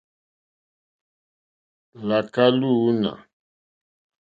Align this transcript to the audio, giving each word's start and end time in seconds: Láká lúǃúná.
Láká 2.07 2.43
lúǃúná. 2.59 3.11